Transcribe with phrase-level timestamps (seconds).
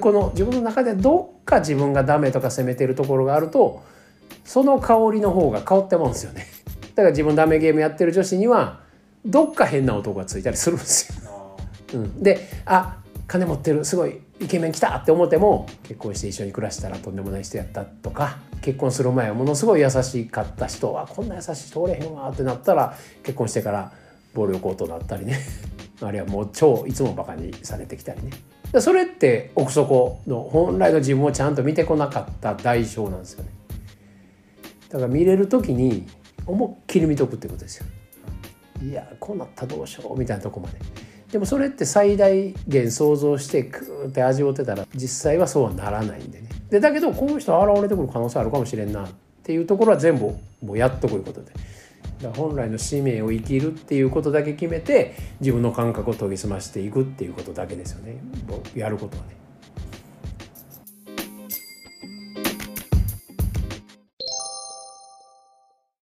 [0.00, 3.82] この自分の中でどっか自分がダメとか責めてるところがあると
[4.44, 6.46] その香りの方が香ってまうんですよね。
[6.94, 8.80] だから自分ダメゲームやってる女子には
[9.24, 11.56] どっか変な男がついたりするんですよ、
[11.94, 12.96] うん、であ
[13.26, 23.92] 金持ってるすごいイケメン来たって思っても結婚して一緒に暮らしたらとんでもない人やったとか結婚する前はものすごい優しかった人はこんな優しい人おれへんわってなったら結婚してから
[24.34, 25.38] 暴力となったりね。
[26.00, 28.30] あるいはもう超いつもバカにされてきたりね。
[28.80, 33.50] それって奥底の本来の自分をちゃんと見てこなかった代償なんですよね。
[34.88, 36.06] だから見れる時に
[36.46, 37.86] 思いっきり見とくってことですよ。
[38.82, 40.78] いやこうなったどうしようみたいなとこまで。
[41.32, 46.48] でもそれって最大限想像してクーって味わってたら実際はそうはならないんでね。
[46.70, 49.08] でだけどこの人現れてくる可能性あるかもしれんなっ
[49.42, 51.52] ていうところは全部もうやっとくいうことで。
[52.28, 58.16] 本来の使命を生きるっていうことだけ決めて自分の感覚を研ぎ澄ましていくっていうことだけですよね
[58.74, 59.39] やることはね。